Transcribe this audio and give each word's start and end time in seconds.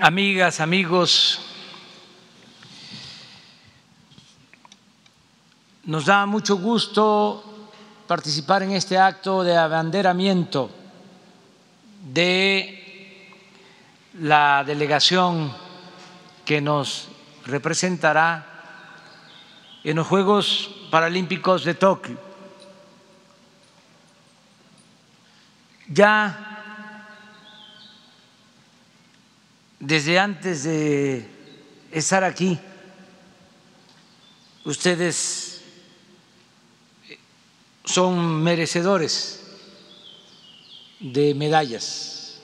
amigas, 0.00 0.60
amigos, 0.60 1.40
nos 5.84 6.06
da 6.06 6.26
mucho 6.26 6.56
gusto 6.56 7.68
participar 8.06 8.62
en 8.62 8.72
este 8.72 8.98
acto 8.98 9.44
de 9.44 9.56
abanderamiento 9.56 10.70
de 12.12 13.30
la 14.14 14.64
delegación 14.64 15.54
que 16.44 16.60
nos 16.60 17.08
representará 17.46 18.46
en 19.84 19.96
los 19.96 20.06
Juegos 20.06 20.70
Paralímpicos 20.90 21.64
de 21.64 21.74
Tokio. 21.74 22.18
Ya 25.88 26.53
desde 29.86 30.18
antes 30.18 30.64
de 30.64 31.28
estar 31.92 32.24
aquí, 32.24 32.58
ustedes 34.64 35.60
son 37.84 38.42
merecedores 38.42 39.42
de 41.00 41.34
medallas 41.34 42.40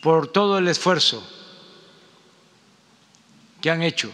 por 0.00 0.32
todo 0.32 0.56
el 0.56 0.66
esfuerzo 0.68 1.22
que 3.60 3.70
han 3.70 3.82
hecho 3.82 4.10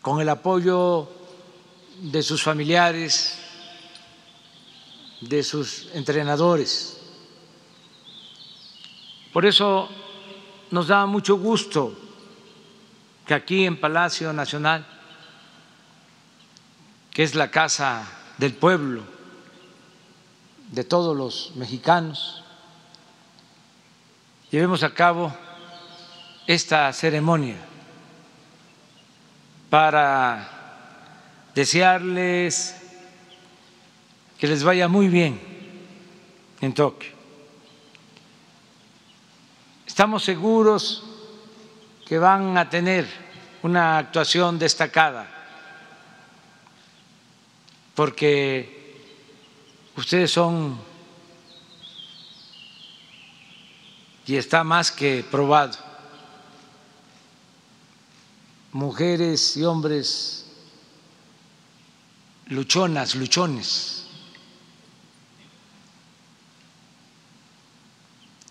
con 0.00 0.20
el 0.20 0.28
apoyo 0.28 1.10
de 2.02 2.22
sus 2.22 2.40
familiares, 2.40 3.34
de 5.20 5.42
sus 5.42 5.88
entrenadores. 5.92 6.99
Por 9.32 9.46
eso 9.46 9.88
nos 10.70 10.88
da 10.88 11.06
mucho 11.06 11.36
gusto 11.36 11.94
que 13.26 13.34
aquí 13.34 13.64
en 13.64 13.78
Palacio 13.78 14.32
Nacional 14.32 14.86
que 17.10 17.22
es 17.22 17.34
la 17.34 17.50
casa 17.50 18.06
del 18.38 18.54
pueblo, 18.54 19.02
de 20.70 20.84
todos 20.84 21.16
los 21.16 21.52
mexicanos, 21.56 22.44
llevemos 24.50 24.82
a 24.82 24.94
cabo 24.94 25.34
esta 26.46 26.92
ceremonia 26.92 27.56
para 29.68 30.48
desearles 31.54 32.76
que 34.38 34.46
les 34.46 34.62
vaya 34.62 34.88
muy 34.88 35.08
bien 35.08 35.40
en 36.60 36.72
Tokio. 36.72 37.19
Estamos 39.90 40.22
seguros 40.22 41.02
que 42.06 42.16
van 42.16 42.56
a 42.56 42.70
tener 42.70 43.08
una 43.64 43.98
actuación 43.98 44.56
destacada 44.56 45.28
porque 47.96 49.02
ustedes 49.96 50.30
son, 50.30 50.78
y 54.26 54.36
está 54.36 54.62
más 54.62 54.92
que 54.92 55.24
probado, 55.28 55.76
mujeres 58.70 59.56
y 59.56 59.64
hombres 59.64 60.46
luchonas, 62.46 63.16
luchones, 63.16 64.06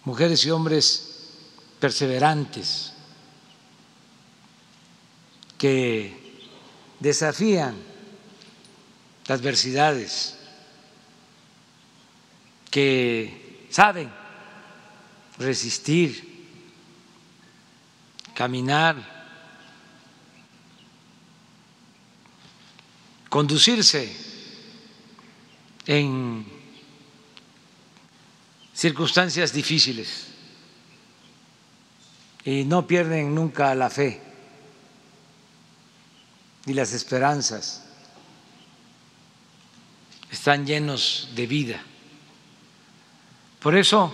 mujeres 0.04 0.44
y 0.44 0.52
hombres 0.52 1.16
perseverantes 1.80 2.94
que 5.58 6.16
desafían 7.00 7.76
adversidades, 9.28 10.36
que 12.72 13.68
saben 13.70 14.10
resistir, 15.38 16.28
caminar, 18.34 18.96
conducirse 23.30 24.10
en 25.86 26.46
circunstancias 28.74 29.54
difíciles 29.54 30.29
y 32.46 32.64
no 32.64 32.88
pierden 32.88 33.36
nunca 33.36 33.74
la 33.76 33.90
fe 33.90 34.22
ni 36.66 36.74
las 36.74 36.94
esperanzas 36.94 37.84
están 40.30 40.66
llenos 40.66 41.30
de 41.36 41.48
vida. 41.48 41.82
Por 43.60 43.76
eso, 43.76 44.14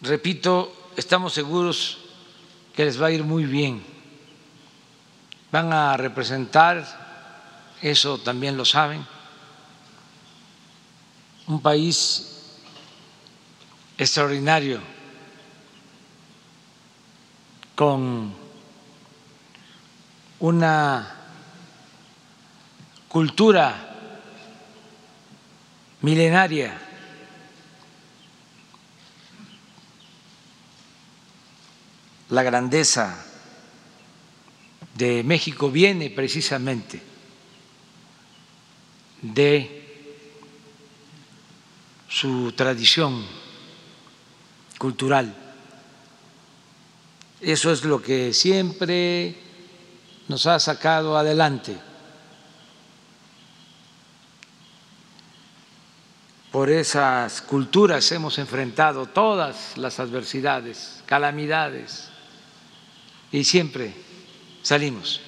repito, 0.00 0.92
estamos 0.96 1.32
seguros 1.32 1.98
que 2.74 2.84
les 2.84 3.00
va 3.00 3.08
a 3.08 3.10
ir 3.10 3.24
muy 3.24 3.44
bien. 3.44 3.82
Van 5.50 5.72
a 5.72 5.96
representar, 5.96 7.76
eso 7.82 8.18
también 8.18 8.56
lo 8.56 8.64
saben, 8.64 9.04
un 11.48 11.60
país 11.60 12.58
extraordinario, 13.96 14.80
con 17.78 18.34
una 20.40 21.14
cultura 23.06 23.94
milenaria. 26.00 26.76
La 32.30 32.42
grandeza 32.42 33.24
de 34.96 35.22
México 35.22 35.70
viene 35.70 36.10
precisamente 36.10 37.00
de 39.22 40.16
su 42.08 42.50
tradición 42.56 43.24
cultural. 44.78 45.47
Eso 47.40 47.72
es 47.72 47.84
lo 47.84 48.02
que 48.02 48.32
siempre 48.32 49.36
nos 50.28 50.46
ha 50.46 50.58
sacado 50.58 51.16
adelante. 51.16 51.76
por 56.50 56.70
esas 56.70 57.42
culturas 57.42 58.10
hemos 58.12 58.38
enfrentado 58.38 59.06
todas 59.06 59.76
las 59.76 60.00
adversidades, 60.00 61.02
calamidades, 61.06 62.08
y 63.30 63.44
siempre 63.44 63.94
salimos 64.62 65.20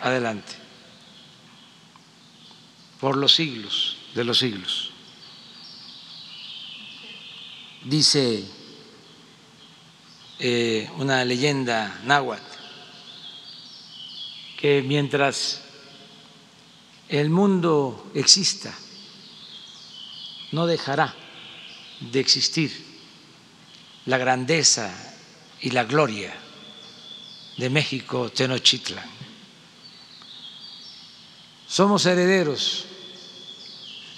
adelante, 0.00 0.52
por 3.00 3.16
los 3.16 3.34
siglos 3.34 3.98
de 4.14 4.24
los 4.24 4.38
siglos. 4.38 4.90
Dice 7.84 8.44
eh, 10.44 10.90
una 10.98 11.24
leyenda 11.24 12.00
náhuatl 12.04 12.42
que 14.56 14.82
mientras 14.82 15.60
el 17.08 17.30
mundo 17.30 18.10
exista, 18.12 18.74
no 20.50 20.66
dejará 20.66 21.14
de 22.00 22.18
existir 22.18 22.72
la 24.06 24.18
grandeza 24.18 24.92
y 25.60 25.70
la 25.70 25.84
gloria 25.84 26.34
de 27.58 27.70
México 27.70 28.28
Tenochtitlan. 28.30 29.08
Somos 31.68 32.04
herederos 32.06 32.86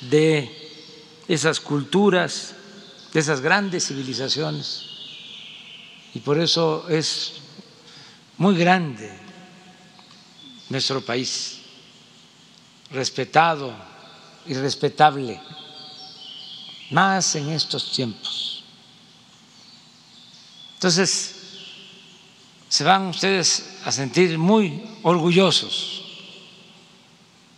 de 0.00 0.50
esas 1.28 1.60
culturas, 1.60 2.54
de 3.12 3.20
esas 3.20 3.42
grandes 3.42 3.88
civilizaciones, 3.88 4.93
y 6.14 6.20
por 6.20 6.38
eso 6.38 6.86
es 6.88 7.34
muy 8.38 8.56
grande 8.56 9.10
nuestro 10.68 11.04
país, 11.04 11.60
respetado 12.90 13.74
y 14.46 14.54
respetable 14.54 15.40
más 16.90 17.34
en 17.34 17.50
estos 17.50 17.92
tiempos. 17.92 18.64
Entonces, 20.74 21.34
se 22.68 22.84
van 22.84 23.06
ustedes 23.06 23.78
a 23.84 23.92
sentir 23.92 24.36
muy 24.38 24.82
orgullosos 25.02 26.02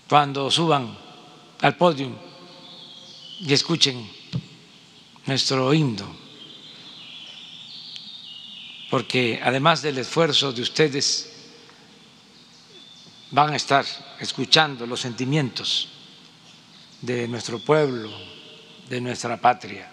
cuando 0.09 0.51
suban 0.51 0.97
al 1.61 1.77
podio 1.77 2.11
y 3.41 3.53
escuchen 3.53 4.09
nuestro 5.27 5.75
himno, 5.75 6.26
porque 8.91 9.41
además 9.43 9.83
del 9.83 9.99
esfuerzo 9.99 10.53
de 10.53 10.63
ustedes, 10.63 11.33
van 13.31 13.53
a 13.53 13.57
estar 13.57 13.85
escuchando 14.21 14.87
los 14.87 15.01
sentimientos 15.01 15.89
de 17.01 17.27
nuestro 17.29 17.59
pueblo, 17.59 18.11
de 18.89 19.01
nuestra 19.01 19.37
patria. 19.41 19.93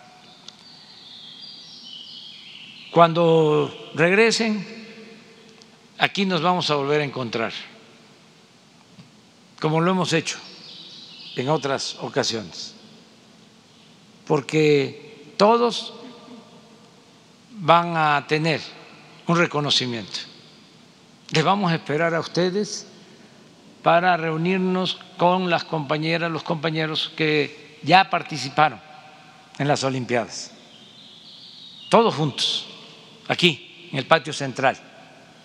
Cuando 2.92 3.92
regresen, 3.96 4.66
aquí 5.98 6.26
nos 6.26 6.42
vamos 6.42 6.70
a 6.70 6.76
volver 6.76 7.02
a 7.02 7.06
encontrar, 7.06 7.52
como 9.60 9.82
lo 9.82 9.92
hemos 9.92 10.14
hecho 10.14 10.38
en 11.36 11.50
otras 11.50 11.96
ocasiones, 12.02 12.76
porque 14.28 15.34
todos 15.38 15.94
van 17.50 17.98
a 17.98 18.26
tener 18.28 18.62
un 19.28 19.38
reconocimiento. 19.38 20.20
Les 21.32 21.44
vamos 21.44 21.72
a 21.72 21.76
esperar 21.76 22.14
a 22.14 22.20
ustedes 22.20 22.88
para 23.82 24.16
reunirnos 24.18 25.00
con 25.18 25.50
las 25.50 25.64
compañeras, 25.64 26.32
los 26.32 26.44
compañeros 26.44 27.12
que 27.16 27.80
ya 27.84 28.10
participaron 28.10 28.80
en 29.58 29.68
las 29.68 29.84
Olimpiadas, 29.84 30.52
todos 31.90 32.16
juntos, 32.16 32.68
aquí, 33.28 33.90
en 33.92 34.00
el 34.00 34.08
patio 34.08 34.34
central 34.34 34.78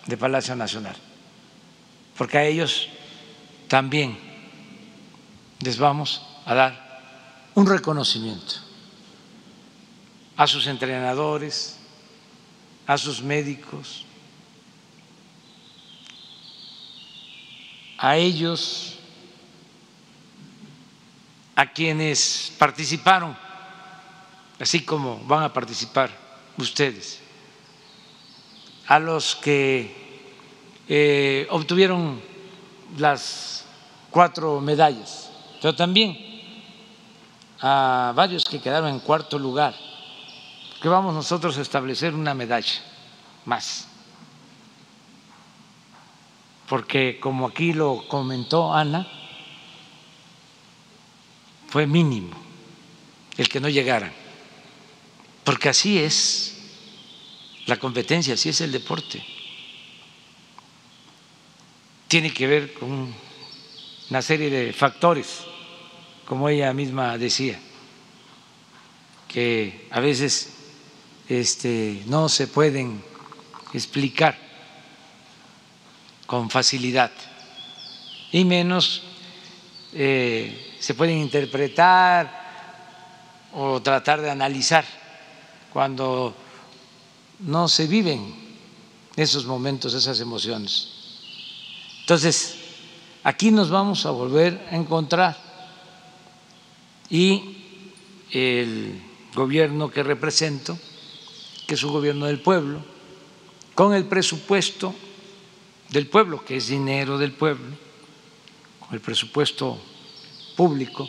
de 0.05 0.17
Palacio 0.17 0.55
Nacional, 0.55 0.95
porque 2.17 2.37
a 2.37 2.45
ellos 2.45 2.87
también 3.67 4.17
les 5.59 5.77
vamos 5.77 6.21
a 6.45 6.55
dar 6.55 6.89
un 7.55 7.67
reconocimiento. 7.67 8.55
A 10.37 10.47
sus 10.47 10.67
entrenadores, 10.67 11.78
a 12.89 12.97
sus 12.97 13.21
médicos, 13.21 14.03
a 17.99 18.17
ellos, 18.17 18.97
a 21.55 21.71
quienes 21.71 22.51
participaron, 22.57 23.37
así 24.59 24.81
como 24.81 25.19
van 25.27 25.43
a 25.43 25.53
participar 25.53 26.09
ustedes, 26.57 27.19
a 28.87 28.97
los 28.97 29.35
que 29.35 30.25
eh, 30.87 31.45
obtuvieron 31.51 32.19
las 32.97 33.65
cuatro 34.09 34.59
medallas, 34.61 35.29
pero 35.61 35.75
también 35.75 36.17
a 37.61 38.13
varios 38.15 38.45
que 38.45 38.59
quedaron 38.59 38.89
en 38.89 38.99
cuarto 38.99 39.37
lugar, 39.37 39.75
que 40.81 40.87
vamos 40.87 41.13
nosotros 41.13 41.57
a 41.57 41.61
establecer 41.61 42.13
una 42.13 42.33
medalla 42.33 42.81
más 43.45 43.89
porque 46.69 47.19
como 47.19 47.47
aquí 47.47 47.73
lo 47.73 48.07
comentó 48.07 48.71
Ana, 48.71 49.07
fue 51.67 51.87
mínimo 51.87 52.37
el 53.37 53.49
que 53.49 53.59
no 53.59 53.69
llegaran, 53.69 54.13
porque 55.43 55.69
así 55.69 55.97
es 55.97 56.57
la 57.65 57.77
competencia, 57.77 58.35
así 58.35 58.49
es 58.49 58.61
el 58.61 58.71
deporte. 58.71 59.25
Tiene 62.07 62.31
que 62.31 62.45
ver 62.45 62.73
con 62.73 63.13
una 64.09 64.21
serie 64.21 64.51
de 64.51 64.71
factores, 64.71 65.41
como 66.25 66.49
ella 66.49 66.71
misma 66.73 67.17
decía, 67.17 67.59
que 69.27 69.87
a 69.89 69.99
veces 69.99 70.53
este, 71.29 72.03
no 72.07 72.27
se 72.27 72.47
pueden 72.47 73.01
explicar 73.71 74.35
con 76.25 76.49
facilidad 76.49 77.11
y 78.31 78.43
menos 78.43 79.03
eh, 79.93 80.75
se 80.79 80.93
pueden 80.93 81.17
interpretar 81.17 82.49
o 83.53 83.81
tratar 83.81 84.21
de 84.21 84.29
analizar 84.29 84.85
cuando 85.71 86.35
no 87.39 87.67
se 87.67 87.87
viven 87.87 88.33
esos 89.15 89.45
momentos, 89.45 89.93
esas 89.93 90.19
emociones. 90.19 90.89
Entonces, 92.01 92.55
aquí 93.23 93.51
nos 93.51 93.69
vamos 93.69 94.05
a 94.05 94.11
volver 94.11 94.67
a 94.71 94.75
encontrar 94.75 95.37
y 97.09 97.57
el 98.31 99.01
gobierno 99.33 99.89
que 99.89 100.03
represento, 100.03 100.77
que 101.69 101.75
es 101.75 101.83
un 101.83 101.93
gobierno 101.93 102.25
del 102.25 102.39
pueblo, 102.39 102.83
con 103.75 103.93
el 103.93 104.05
presupuesto 104.05 104.95
del 105.89 106.07
pueblo, 106.07 106.43
que 106.43 106.57
es 106.57 106.67
dinero 106.67 107.19
del 107.19 107.31
pueblo, 107.31 107.77
con 108.79 108.95
el 108.95 108.99
presupuesto 108.99 109.79
público, 110.55 111.07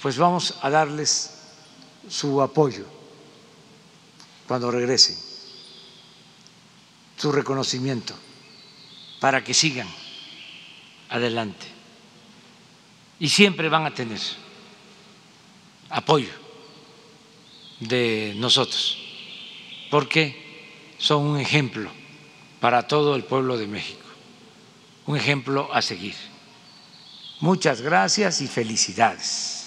pues 0.00 0.16
vamos 0.16 0.54
a 0.62 0.70
darles 0.70 1.38
su 2.08 2.40
apoyo 2.40 2.86
cuando 4.48 4.70
regresen, 4.70 5.18
su 7.18 7.30
reconocimiento, 7.30 8.14
para 9.20 9.44
que 9.44 9.52
sigan 9.52 9.88
adelante. 11.10 11.66
Y 13.20 13.28
siempre 13.28 13.68
van 13.68 13.84
a 13.84 13.92
tener 13.92 14.20
apoyo 15.90 16.30
de 17.80 18.32
nosotros, 18.38 19.02
porque 19.90 20.34
son 20.98 21.22
un 21.22 21.38
ejemplo 21.38 21.90
para 22.60 22.86
todo 22.86 23.14
el 23.16 23.24
pueblo 23.24 23.56
de 23.58 23.66
México. 23.66 24.06
Un 25.06 25.16
ejemplo 25.16 25.68
a 25.72 25.82
seguir. 25.82 26.14
Muchas 27.40 27.80
gracias 27.80 28.40
y 28.40 28.48
felicidades. 28.48 29.65